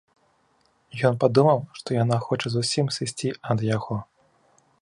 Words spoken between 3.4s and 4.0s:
ад яго.